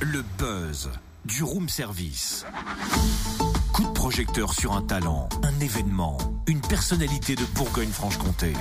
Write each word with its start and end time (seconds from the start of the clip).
Le 0.00 0.22
buzz 0.38 0.88
du 1.24 1.42
room 1.42 1.68
service. 1.68 2.44
Coup 3.72 3.84
de 3.84 3.92
projecteur 3.92 4.52
sur 4.54 4.72
un 4.72 4.82
talent, 4.82 5.28
un 5.42 5.60
événement, 5.60 6.18
une 6.46 6.60
personnalité 6.60 7.36
de 7.36 7.44
Bourgogne-Franche-Comté. 7.54 8.52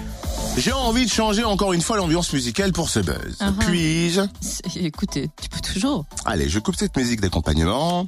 J'ai 0.57 0.71
envie 0.73 1.05
de 1.05 1.09
changer 1.09 1.43
encore 1.43 1.73
une 1.73 1.81
fois 1.81 1.97
l'ambiance 1.97 2.31
musicale 2.33 2.71
pour 2.73 2.89
ce 2.89 2.99
buzz. 2.99 3.37
Uh-huh. 3.39 3.53
Puis-je 3.65 4.21
C'est- 4.41 4.77
Écoutez, 4.77 5.29
tu 5.41 5.49
peux 5.49 5.59
toujours. 5.61 6.05
Allez, 6.25 6.49
je 6.49 6.59
coupe 6.59 6.75
cette 6.75 6.95
musique 6.95 7.21
d'accompagnement. 7.21 8.07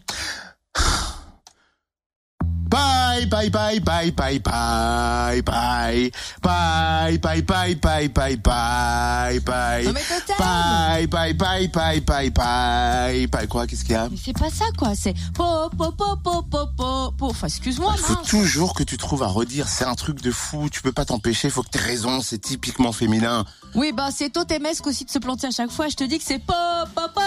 Bye, 3.32 3.50
bye, 3.50 3.80
bye, 3.80 4.12
bye, 4.12 4.40
bye, 4.40 5.42
bye, 5.42 5.42
bye, 5.42 6.12
bye, 6.42 7.42
bye, 7.42 7.42
bye, 7.42 7.76
bye, 7.76 8.08
bye, 8.10 9.40
bye, 9.40 9.40
bye, 9.40 11.08
bye, 11.08 11.34
bye, 11.34 11.68
bye, 11.70 12.00
bye, 12.02 12.30
bye, 12.30 13.28
bye, 13.28 13.48
quoi, 13.48 13.66
qu'est-ce 13.68 13.86
qu'il 13.86 13.94
y 13.94 13.96
a? 13.96 14.10
C'est 14.22 14.38
pas 14.38 14.50
ça 14.50 14.66
quoi, 14.78 14.94
c'est 14.96 15.14
po 15.34 15.70
po 15.78 15.94
po 15.94 16.18
po 16.18 16.42
po 16.44 16.68
po 16.78 17.12
po. 17.18 17.28
Enfin, 17.30 17.48
excuse-moi, 17.48 17.94
Il 17.98 18.04
faut 18.04 18.16
toujours 18.16 18.74
que 18.74 18.84
tu 18.84 18.98
trouves 18.98 19.24
à 19.24 19.28
redire, 19.28 19.70
c'est 19.70 19.86
un 19.86 19.96
truc 19.96 20.22
de 20.22 20.32
fou, 20.32 20.70
tu 20.70 20.82
peux 20.82 20.92
pas 20.92 21.06
t'empêcher, 21.06 21.50
faut 21.50 21.64
que 21.64 21.70
t'aies 21.70 21.80
raison, 21.80 22.20
c'est 22.22 22.40
typiquement 22.40 22.92
féminin. 22.92 23.46
Oui, 23.76 23.94
bah 23.96 24.10
c'est 24.14 24.30
totémesque 24.32 24.86
aussi 24.88 25.06
de 25.06 25.10
se 25.10 25.20
planter 25.20 25.48
à 25.48 25.52
chaque 25.52 25.72
fois. 25.72 25.88
Je 25.88 25.96
te 25.96 26.04
dis 26.04 26.18
que 26.20 26.26
c'est 26.26 26.40
po 26.40 26.54
po 26.94 27.02
po 27.16 27.22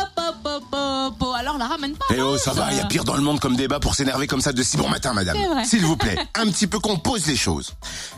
la 1.58 1.66
ramène 1.66 1.94
pas. 1.96 2.06
Eh 2.14 2.20
oh, 2.20 2.36
ça 2.38 2.52
va, 2.52 2.72
il 2.72 2.78
y 2.78 2.80
a 2.80 2.84
pire 2.86 3.04
dans 3.04 3.14
le 3.14 3.22
monde 3.22 3.40
comme 3.40 3.56
débat 3.56 3.80
pour 3.80 3.94
s'énerver 3.94 4.26
comme 4.26 4.40
ça 4.40 4.52
de 4.52 4.62
si 4.62 4.76
bon 4.76 4.88
matin, 4.88 5.12
madame. 5.12 5.36
S'il 5.64 5.84
vous 5.84 5.96
plaît, 5.96 6.16
un 6.34 6.46
petit 6.46 6.66
peu 6.66 6.78
qu'on 6.78 6.96
pose 6.98 7.27
les 7.27 7.36
choses. 7.36 7.72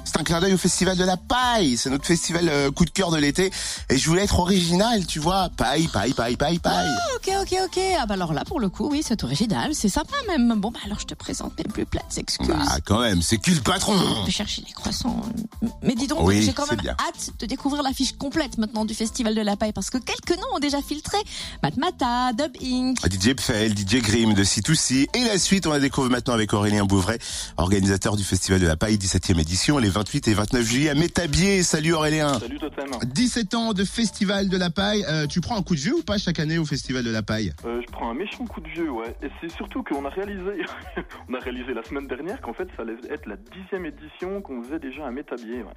C'est 0.04 0.18
un 0.18 0.24
clin 0.24 0.40
d'œil 0.40 0.54
au 0.54 0.58
festival 0.58 0.96
de 0.96 1.04
la 1.04 1.16
paille. 1.16 1.76
C'est 1.76 1.90
notre 1.90 2.06
festival 2.06 2.48
euh, 2.48 2.70
coup 2.70 2.84
de 2.84 2.90
cœur 2.90 3.10
de 3.10 3.16
l'été. 3.18 3.50
Et 3.90 3.98
je 3.98 4.08
voulais 4.08 4.24
être 4.24 4.38
original, 4.38 5.06
tu 5.06 5.18
vois. 5.18 5.48
Paille, 5.56 5.88
paille, 5.88 6.12
paille, 6.12 6.36
paille, 6.36 6.58
paille. 6.58 6.88
Ok, 7.16 7.32
ok, 7.42 7.58
ok. 7.64 7.80
Ah 7.98 8.06
bah 8.06 8.14
alors 8.14 8.32
là, 8.32 8.44
pour 8.44 8.60
le 8.60 8.68
coup, 8.68 8.88
oui, 8.90 9.02
c'est 9.06 9.22
original, 9.24 9.74
c'est 9.74 9.88
sympa 9.88 10.16
même. 10.28 10.54
Bon 10.60 10.70
bah 10.70 10.80
alors 10.84 10.98
je 11.00 11.06
te 11.06 11.14
présente 11.14 11.56
mes 11.58 11.64
plus 11.64 11.86
plates 11.86 12.16
excuses. 12.18 12.48
Bah, 12.48 12.78
quand 12.84 13.00
même, 13.00 13.22
c'est 13.22 13.38
qui 13.38 13.50
le 13.50 13.60
patron 13.60 13.94
Je 14.22 14.26
vais 14.26 14.32
chercher 14.32 14.62
les 14.66 14.72
croissants. 14.72 15.20
Mais 15.82 15.94
dis 15.94 16.06
donc, 16.06 16.20
Oui, 16.22 16.42
j'ai 16.42 16.52
quand 16.52 16.68
même 16.70 16.80
bien. 16.80 16.92
hâte 17.08 17.30
de 17.38 17.46
découvrir 17.46 17.82
la 17.82 17.92
fiche 17.92 18.12
complète 18.16 18.58
maintenant 18.58 18.84
du 18.84 18.94
Festival 18.94 19.34
de 19.34 19.40
la 19.40 19.56
Paille 19.56 19.72
parce 19.72 19.90
que 19.90 19.98
quelques 19.98 20.36
noms 20.38 20.56
ont 20.56 20.58
déjà 20.58 20.80
filtré. 20.82 21.18
Matmata, 21.62 22.32
Dub 22.32 22.52
Inc. 22.62 22.96
DJ 23.26 23.34
Pfel, 23.34 23.72
DJ 23.72 24.02
Grimm 24.02 24.34
de 24.34 24.44
C2C. 24.44 25.08
Et 25.12 25.24
la 25.24 25.36
suite, 25.36 25.66
on 25.66 25.72
la 25.72 25.80
découvre 25.80 26.08
maintenant 26.08 26.34
avec 26.34 26.52
Aurélien 26.52 26.84
Bouvray, 26.84 27.18
organisateur 27.56 28.14
du 28.14 28.22
Festival 28.22 28.60
de 28.60 28.68
la 28.68 28.76
Paille, 28.76 28.98
17e 28.98 29.40
édition, 29.40 29.78
les 29.78 29.88
28 29.88 30.28
et 30.28 30.34
29 30.34 30.62
juillet 30.62 30.90
à 30.90 30.94
Métabier. 30.94 31.64
Salut 31.64 31.92
Aurélien. 31.92 32.38
Salut 32.38 32.60
Totem. 32.60 32.86
17 33.04 33.54
ans 33.56 33.72
de 33.72 33.82
Festival 33.82 34.48
de 34.48 34.56
la 34.56 34.70
Paille. 34.70 35.04
Euh, 35.08 35.26
tu 35.26 35.40
prends 35.40 35.56
un 35.56 35.62
coup 35.62 35.74
de 35.74 35.80
vieux 35.80 35.96
ou 35.96 36.02
pas 36.04 36.18
chaque 36.18 36.38
année 36.38 36.56
au 36.56 36.64
Festival 36.64 37.02
de 37.02 37.10
la 37.10 37.24
Paille? 37.24 37.52
Euh, 37.64 37.80
je 37.84 37.90
prends 37.90 38.08
un 38.08 38.14
méchant 38.14 38.46
coup 38.46 38.60
de 38.60 38.68
vieux, 38.68 38.90
ouais. 38.90 39.16
Et 39.20 39.28
c'est 39.40 39.50
surtout 39.50 39.82
qu'on 39.82 40.04
a 40.04 40.10
réalisé, 40.10 40.64
on 41.28 41.34
a 41.34 41.40
réalisé 41.40 41.74
la 41.74 41.82
semaine 41.82 42.06
dernière 42.06 42.40
qu'en 42.40 42.54
fait 42.54 42.68
ça 42.76 42.82
allait 42.82 42.94
être 43.10 43.26
la 43.26 43.36
dixième 43.36 43.86
édition 43.86 44.40
qu'on 44.40 44.62
faisait 44.62 44.78
déjà 44.78 45.04
à 45.04 45.10
Métabier. 45.10 45.64
Ouais. 45.64 45.74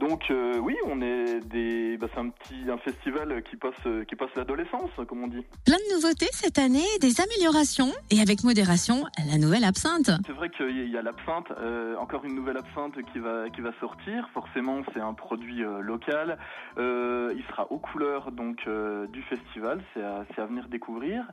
Donc 0.00 0.30
euh, 0.30 0.56
oui, 0.56 0.74
on 0.86 1.02
est 1.02 1.40
des, 1.40 1.98
bah, 1.98 2.06
c'est 2.12 2.20
un 2.20 2.30
petit, 2.30 2.70
un 2.70 2.78
festival 2.78 3.42
qui 3.42 3.56
passe, 3.56 3.84
qui 4.08 4.16
passe 4.16 4.30
l'adolescence, 4.34 4.90
comme 5.06 5.22
on 5.24 5.28
dit. 5.28 5.44
Plein 5.66 5.76
de 5.76 5.94
nouveautés 5.94 6.30
cette 6.32 6.58
année, 6.58 6.88
des 7.02 7.20
améliorations 7.20 7.92
et 8.10 8.20
avec 8.22 8.42
modération, 8.42 9.04
la 9.30 9.36
nouvelle 9.36 9.64
absinthe. 9.64 10.10
C'est 10.26 10.32
vrai 10.32 10.48
qu'il 10.48 10.88
y 10.88 10.96
a 10.96 11.02
l'absinthe, 11.02 11.52
euh, 11.58 11.96
encore 11.96 12.24
une 12.24 12.34
nouvelle 12.34 12.56
absinthe 12.56 12.96
qui 13.12 13.18
va, 13.18 13.50
qui 13.50 13.60
va 13.60 13.72
sortir. 13.78 14.26
Forcément, 14.32 14.80
c'est 14.94 15.00
un 15.00 15.12
produit 15.12 15.62
euh, 15.62 15.80
local. 15.80 16.38
Euh, 16.78 17.34
il 17.36 17.44
sera 17.50 17.70
aux 17.70 17.78
couleurs 17.78 18.32
donc 18.32 18.56
euh, 18.66 19.06
du 19.08 19.20
festival. 19.22 19.82
C'est 19.92 20.02
à, 20.02 20.24
c'est 20.34 20.40
à 20.40 20.46
venir 20.46 20.68
découvrir. 20.68 21.24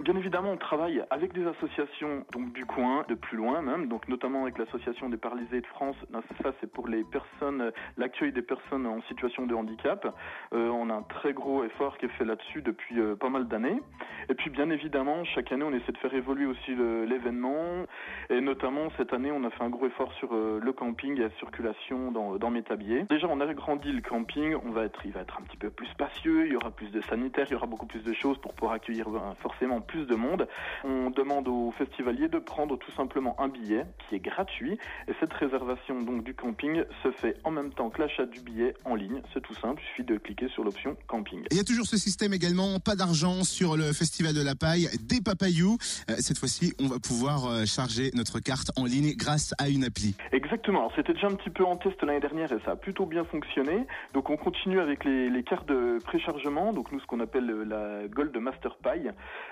Bien 0.00 0.16
évidemment, 0.16 0.50
on 0.50 0.56
travaille 0.56 1.00
avec 1.10 1.32
des 1.32 1.46
associations 1.46 2.26
donc 2.32 2.52
du 2.52 2.64
coin, 2.64 3.04
de 3.08 3.14
plus 3.14 3.36
loin 3.36 3.62
même, 3.62 3.86
donc 3.86 4.08
notamment 4.08 4.42
avec 4.42 4.58
l'association 4.58 5.08
des 5.08 5.16
paralysés 5.16 5.60
de 5.60 5.66
France. 5.66 5.96
Non, 6.10 6.22
ça, 6.42 6.50
c'est 6.60 6.70
pour 6.72 6.88
les 6.88 7.04
personnes, 7.04 7.60
euh, 7.60 7.70
l'accueil 8.16 8.32
des 8.32 8.42
personnes 8.42 8.86
en 8.86 9.02
situation 9.02 9.46
de 9.46 9.54
handicap. 9.54 10.14
Euh, 10.52 10.68
on 10.70 10.88
a 10.90 10.94
un 10.94 11.02
très 11.02 11.32
gros 11.32 11.64
effort 11.64 11.98
qui 11.98 12.06
est 12.06 12.10
fait 12.10 12.24
là-dessus 12.24 12.62
depuis 12.62 12.98
euh, 12.98 13.14
pas 13.14 13.28
mal 13.28 13.46
d'années. 13.46 13.80
Et 14.28 14.34
puis, 14.34 14.50
bien 14.50 14.70
évidemment, 14.70 15.24
chaque 15.24 15.52
année, 15.52 15.64
on 15.64 15.72
essaie 15.72 15.92
de 15.92 15.98
faire 15.98 16.14
évoluer 16.14 16.46
aussi 16.46 16.74
l'événement. 16.74 17.84
Et 18.30 18.40
notamment, 18.40 18.88
cette 18.96 19.12
année, 19.12 19.30
on 19.30 19.44
a 19.44 19.50
fait 19.50 19.62
un 19.62 19.68
gros 19.68 19.86
effort 19.86 20.12
sur 20.14 20.34
euh, 20.34 20.58
le 20.62 20.72
camping 20.72 21.16
et 21.18 21.24
la 21.24 21.30
circulation 21.38 22.10
dans, 22.10 22.36
dans 22.36 22.50
Métabier. 22.50 23.04
Déjà, 23.10 23.28
on 23.28 23.40
a 23.40 23.46
agrandi 23.46 23.92
le 23.92 24.00
camping. 24.00 24.56
On 24.64 24.70
va 24.70 24.84
être, 24.84 25.00
il 25.04 25.12
va 25.12 25.20
être 25.20 25.38
un 25.38 25.42
petit 25.42 25.58
peu 25.58 25.70
plus 25.70 25.86
spacieux. 25.86 26.46
Il 26.46 26.52
y 26.52 26.56
aura 26.56 26.70
plus 26.70 26.90
de 26.90 27.00
sanitaires. 27.02 27.46
Il 27.48 27.52
y 27.52 27.56
aura 27.56 27.66
beaucoup 27.66 27.86
plus 27.86 28.02
de 28.02 28.12
choses 28.12 28.38
pour 28.38 28.54
pouvoir 28.54 28.74
accueillir 28.74 29.10
ben, 29.10 29.34
forcément 29.40 29.80
plus 29.80 30.06
de 30.06 30.14
monde. 30.14 30.48
On 30.84 31.10
demande 31.10 31.48
aux 31.48 31.70
festivaliers 31.72 32.28
de 32.28 32.38
prendre 32.38 32.78
tout 32.78 32.92
simplement 32.92 33.38
un 33.40 33.48
billet 33.48 33.84
qui 34.08 34.16
est 34.16 34.20
gratuit. 34.20 34.78
Et 35.06 35.12
cette 35.20 35.32
réservation 35.34 36.00
donc 36.00 36.24
du 36.24 36.34
camping 36.34 36.82
se 37.02 37.10
fait 37.10 37.36
en 37.44 37.50
même 37.50 37.72
temps 37.72 37.90
l'achat 37.98 38.26
du 38.26 38.40
billet 38.40 38.74
en 38.84 38.94
ligne. 38.94 39.20
C'est 39.34 39.42
tout 39.42 39.54
simple. 39.54 39.82
Il 39.82 39.88
suffit 39.88 40.04
de 40.04 40.16
cliquer 40.18 40.48
sur 40.48 40.64
l'option 40.64 40.96
camping. 41.06 41.44
Il 41.50 41.56
y 41.56 41.60
a 41.60 41.64
toujours 41.64 41.86
ce 41.86 41.96
système 41.96 42.32
également, 42.32 42.78
pas 42.80 42.96
d'argent 42.96 43.44
sur 43.44 43.76
le 43.76 43.92
Festival 43.92 44.34
de 44.34 44.42
la 44.42 44.54
Paille, 44.54 44.88
des 45.02 45.20
papayous. 45.20 45.76
Euh, 46.10 46.14
cette 46.18 46.38
fois-ci, 46.38 46.74
on 46.80 46.86
va 46.86 46.98
pouvoir 46.98 47.46
euh, 47.46 47.64
charger 47.66 48.10
notre 48.14 48.40
carte 48.40 48.70
en 48.76 48.84
ligne 48.84 49.14
grâce 49.16 49.52
à 49.58 49.68
une 49.68 49.84
appli. 49.84 50.14
Exactement. 50.32 50.80
Alors, 50.80 50.92
c'était 50.96 51.12
déjà 51.12 51.26
un 51.26 51.34
petit 51.34 51.50
peu 51.50 51.64
en 51.64 51.76
test 51.76 52.02
l'année 52.02 52.20
dernière 52.20 52.52
et 52.52 52.58
ça 52.64 52.72
a 52.72 52.76
plutôt 52.76 53.06
bien 53.06 53.24
fonctionné. 53.24 53.86
Donc 54.14 54.30
on 54.30 54.36
continue 54.36 54.80
avec 54.80 55.04
les, 55.04 55.28
les 55.28 55.42
cartes 55.42 55.68
de 55.68 55.98
préchargement, 56.04 56.72
donc 56.72 56.92
nous 56.92 57.00
ce 57.00 57.06
qu'on 57.06 57.20
appelle 57.20 57.50
euh, 57.50 57.64
la 57.64 58.08
Gold 58.08 58.36
Master 58.38 58.76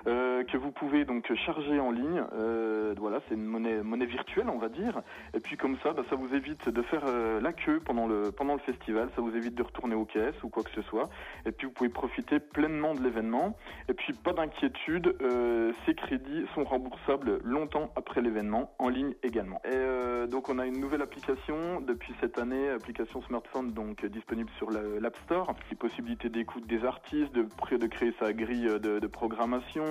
euh, 0.06 0.44
que 0.44 0.56
vous 0.56 0.71
pouvez 0.71 1.04
donc 1.04 1.33
charger 1.34 1.81
en 1.81 1.91
ligne. 1.91 2.22
Euh, 2.34 2.94
voilà, 2.99 3.21
c'est 3.28 3.34
une 3.34 3.44
monnaie, 3.44 3.83
monnaie 3.83 4.06
virtuelle, 4.06 4.49
on 4.49 4.59
va 4.59 4.69
dire. 4.69 5.00
Et 5.34 5.41
puis 5.41 5.56
comme 5.56 5.77
ça, 5.83 5.93
bah, 5.93 6.03
ça 6.10 6.16
vous 6.16 6.34
évite 6.34 6.69
de 6.69 6.83
faire 6.83 7.03
euh, 7.06 7.41
la 7.41 7.53
queue 7.53 7.81
pendant 7.84 8.06
le 8.06 8.31
pendant 8.34 8.55
le 8.55 8.61
festival. 8.61 9.09
Ça 9.17 9.22
vous 9.22 9.34
évite 9.34 9.55
de 9.55 9.62
retourner 9.62 9.95
aux 9.95 10.05
caisses 10.05 10.41
ou 10.43 10.49
quoi 10.49 10.62
que 10.62 10.71
ce 10.71 10.83
soit. 10.83 11.09
Et 11.47 11.53
puis 11.53 11.67
vous 11.67 11.72
pouvez 11.72 11.89
profiter 11.89 12.41
pleinement 12.41 12.95
de 12.95 13.03
l'événement. 13.03 13.56
Et 13.89 13.95
puis 13.95 14.12
pas 14.12 14.33
d'inquiétude, 14.33 15.17
euh, 15.22 15.72
ces 15.87 15.95
crédits 15.95 16.45
sont 16.55 16.65
remboursables 16.65 17.41
longtemps 17.45 17.91
après 17.97 18.21
l'événement, 18.21 18.75
en 18.78 18.89
ligne 18.89 19.15
également. 19.22 19.61
Et 19.65 19.71
euh, 19.72 20.27
donc 20.27 20.49
on 20.49 20.59
a 20.59 20.67
une 20.67 20.81
nouvelle 20.81 21.03
application 21.03 21.81
depuis 21.81 22.15
cette 22.21 22.39
année, 22.39 22.69
application 22.69 23.22
smartphone 23.22 23.72
donc 23.72 24.05
disponible 24.06 24.51
sur 24.59 24.71
l'App 24.71 25.16
Store, 25.25 25.55
qui 25.69 25.75
possibilité 25.75 26.28
d'écoute 26.28 26.66
des 26.66 26.84
artistes, 26.84 27.33
de, 27.34 27.47
de 27.77 27.87
créer 27.87 28.15
sa 28.19 28.33
grille 28.33 28.69
de 28.81 29.06
programmation, 29.06 29.84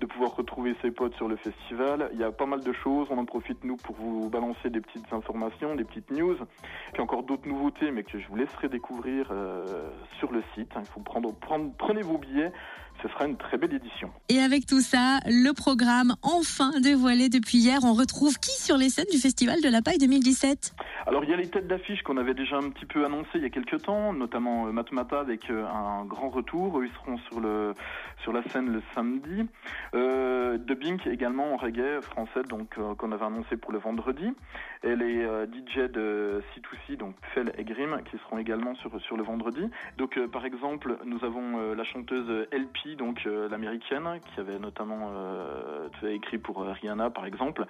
de 0.00 0.06
pouvoir 0.06 0.36
retrouver 0.36 0.74
ses 0.82 0.90
potes 0.90 1.14
sur 1.14 1.28
le 1.28 1.36
festival. 1.36 2.10
Il 2.12 2.18
y 2.20 2.24
a 2.24 2.32
pas 2.32 2.46
mal 2.46 2.60
de 2.60 2.72
choses, 2.72 3.08
on 3.10 3.18
en 3.18 3.24
profite 3.24 3.62
nous 3.64 3.76
pour 3.76 3.94
vous 3.96 4.30
balancer 4.30 4.70
des 4.70 4.80
petites 4.80 5.12
informations, 5.12 5.74
des 5.74 5.84
petites 5.84 6.10
news, 6.10 6.36
puis 6.92 7.02
encore 7.02 7.22
d'autres 7.22 7.48
nouveautés, 7.48 7.89
mais 7.90 8.02
que 8.02 8.18
je 8.18 8.26
vous 8.28 8.36
laisserai 8.36 8.68
découvrir 8.68 9.28
euh, 9.30 9.90
sur 10.18 10.32
le 10.32 10.42
site. 10.54 10.70
Il 10.78 10.86
faut 10.86 11.00
prendre, 11.00 11.32
prendre, 11.34 11.70
prenez 11.78 12.02
vos 12.02 12.18
billets, 12.18 12.52
ce 13.02 13.08
sera 13.08 13.26
une 13.26 13.36
très 13.36 13.56
belle 13.56 13.74
édition. 13.74 14.10
Et 14.28 14.40
avec 14.40 14.66
tout 14.66 14.80
ça, 14.80 15.20
le 15.26 15.52
programme 15.52 16.14
enfin 16.22 16.72
dévoilé 16.80 17.28
depuis 17.28 17.58
hier, 17.58 17.80
on 17.84 17.94
retrouve 17.94 18.38
qui 18.38 18.52
sur 18.60 18.76
les 18.76 18.90
scènes 18.90 19.10
du 19.10 19.18
Festival 19.18 19.60
de 19.60 19.68
la 19.68 19.82
Paille 19.82 19.98
2017 19.98 20.74
Alors 21.10 21.24
il 21.24 21.30
y 21.30 21.32
a 21.32 21.36
les 21.36 21.50
têtes 21.50 21.66
d'affiche 21.66 22.04
qu'on 22.04 22.18
avait 22.18 22.34
déjà 22.34 22.58
un 22.58 22.70
petit 22.70 22.86
peu 22.86 23.04
annoncées 23.04 23.30
il 23.34 23.42
y 23.42 23.44
a 23.44 23.50
quelques 23.50 23.82
temps, 23.82 24.12
notamment 24.12 24.68
euh, 24.68 24.70
Matmata 24.70 25.18
avec 25.18 25.50
euh, 25.50 25.66
un 25.66 26.04
grand 26.04 26.28
retour. 26.28 26.84
Ils 26.84 26.92
seront 26.92 27.18
sur 27.28 27.40
le 27.40 27.74
sur 28.22 28.32
la 28.32 28.42
scène 28.44 28.72
le 28.72 28.82
samedi. 28.94 29.46
Euh, 29.94 30.58
de 30.58 30.74
Bink 30.74 31.06
également 31.06 31.54
en 31.54 31.56
reggae 31.56 32.00
français, 32.00 32.42
donc 32.48 32.78
euh, 32.78 32.94
qu'on 32.94 33.12
avait 33.12 33.24
annoncé 33.24 33.56
pour 33.56 33.72
le 33.72 33.78
vendredi. 33.78 34.32
Et 34.82 34.96
les 34.96 35.22
euh, 35.24 35.46
DJ 35.46 35.90
de 35.90 36.42
C2C, 36.54 36.96
donc 36.96 37.14
Fell 37.34 37.52
et 37.58 37.64
Grimm, 37.64 38.00
qui 38.10 38.16
seront 38.18 38.38
également 38.38 38.74
sur 38.76 39.00
sur 39.00 39.16
le 39.16 39.22
vendredi. 39.22 39.68
Donc 39.98 40.18
par 40.28 40.44
exemple, 40.44 40.96
nous 41.04 41.24
avons 41.24 41.74
la 41.74 41.84
chanteuse 41.84 42.46
LP, 42.52 42.96
donc 42.96 43.24
l'américaine, 43.24 44.20
qui 44.22 44.40
avait 44.40 44.58
notamment 44.58 45.10
écrit 46.02 46.38
pour 46.38 46.62
Rihanna 46.62 47.10
par 47.10 47.26
exemple, 47.26 47.64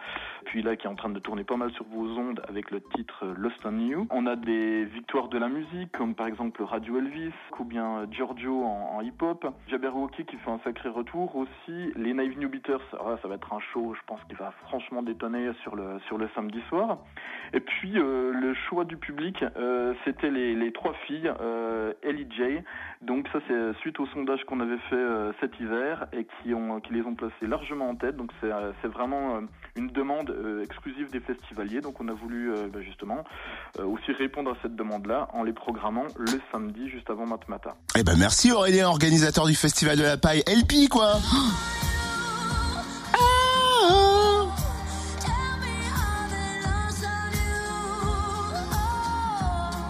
puis 0.44 0.62
là 0.62 0.76
qui 0.76 0.86
est 0.86 0.90
en 0.90 0.94
train 0.94 1.10
de 1.10 1.18
tourner 1.18 1.44
pas 1.44 1.56
mal 1.56 1.70
sur 1.72 1.84
vos 1.86 2.06
ondes 2.18 2.42
avec 2.48 2.70
le 2.70 2.80
titre 2.80 3.24
Lost 3.36 3.64
on 3.64 3.78
You. 3.78 4.06
On 4.10 4.26
a 4.26 4.36
des 4.36 4.84
victoires 4.84 5.28
de 5.28 5.38
la 5.38 5.48
musique, 5.48 5.92
comme 5.92 6.14
par 6.14 6.26
exemple 6.26 6.62
Radio 6.62 6.98
Elvis, 6.98 7.32
ou 7.58 7.64
bien 7.64 8.06
Giorgio 8.10 8.62
en, 8.64 9.00
hip-hop. 9.00 9.46
Jabberwocky 9.68 10.24
qui 10.24 10.36
fait 10.36 10.50
un 10.50 10.60
sacré 10.64 10.88
retour 10.88 11.36
aussi. 11.36 11.92
Les 11.96 12.14
Naive 12.14 12.38
New 12.38 12.48
Beaters, 12.48 12.80
ah, 12.94 13.16
ça 13.22 13.28
va 13.28 13.36
être 13.36 13.52
un 13.52 13.60
show, 13.72 13.94
je 13.94 14.00
pense, 14.06 14.20
qui 14.28 14.34
va 14.34 14.52
franchement 14.62 15.02
détonner 15.02 15.50
sur 15.62 15.76
le, 15.76 15.98
sur 16.06 16.18
le 16.18 16.28
samedi 16.34 16.60
soir. 16.68 16.98
Et 17.52 17.60
puis 17.60 17.92
euh, 17.96 18.32
le 18.32 18.54
choix 18.54 18.84
du 18.84 18.96
public, 18.96 19.42
euh, 19.56 19.94
c'était 20.04 20.30
les, 20.30 20.72
trois 20.72 20.94
filles, 21.06 21.32
euh, 21.40 21.92
Ellie 22.02 22.28
J. 22.30 22.60
Donc 23.02 23.28
ça 23.32 23.40
c'est 23.48 23.72
suite 23.80 23.98
au 23.98 24.06
sondage 24.06 24.44
qu'on 24.44 24.60
avait 24.60 24.78
fait 24.90 25.06
cet 25.40 25.58
hiver 25.58 26.06
et 26.12 26.26
qui, 26.26 26.54
ont, 26.54 26.80
qui 26.80 26.92
les 26.92 27.02
ont 27.02 27.14
placées 27.14 27.46
largement 27.46 27.88
en 27.88 27.96
tête. 27.96 28.16
Donc 28.16 28.30
c'est 28.42 28.88
vraiment 28.88 29.40
une 29.76 29.88
demande 29.88 30.34
exclusive 30.62 31.10
des 31.10 31.20
festivaliers. 31.20 31.80
Donc 31.80 32.00
on 32.00 32.08
a 32.08 32.12
voulu 32.12 32.52
bah, 32.72 32.80
justement 32.82 33.19
euh, 33.78 33.84
aussi 33.84 34.12
répondre 34.12 34.50
à 34.50 34.54
cette 34.62 34.74
demande-là 34.74 35.28
en 35.32 35.44
les 35.44 35.52
programmant 35.52 36.06
le 36.16 36.40
samedi 36.50 36.88
juste 36.88 37.08
avant 37.08 37.26
matin. 37.26 37.70
Eh 37.96 38.02
ben 38.02 38.16
merci 38.18 38.50
Aurélien, 38.50 38.88
organisateur 38.88 39.46
du 39.46 39.54
Festival 39.54 39.96
de 39.96 40.02
la 40.02 40.16
Paille, 40.16 40.42
LP 40.46 40.88
quoi 40.90 41.14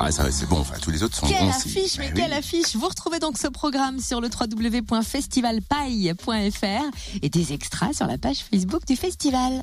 Ah, 0.02 0.10
ça, 0.10 0.30
c'est 0.30 0.48
bon, 0.48 0.60
enfin, 0.60 0.76
tous 0.80 0.90
les 0.90 1.02
autres 1.02 1.14
sont 1.14 1.26
quelle. 1.26 1.46
Affiche, 1.46 1.98
mais, 1.98 2.08
eh 2.10 2.14
quelle 2.14 2.32
affiche 2.32 2.74
Vous 2.74 2.88
retrouvez 2.88 3.18
donc 3.18 3.36
ce 3.36 3.48
programme 3.48 4.00
sur 4.00 4.22
le 4.22 4.28
www.festivalpaille.fr 4.28 7.18
et 7.20 7.28
des 7.28 7.52
extras 7.52 7.92
sur 7.92 8.06
la 8.06 8.16
page 8.16 8.38
Facebook 8.50 8.86
du 8.86 8.96
festival. 8.96 9.62